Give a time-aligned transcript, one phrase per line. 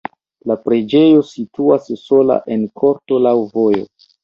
[0.51, 3.89] La preĝejo situas sola en korto laŭ vojo.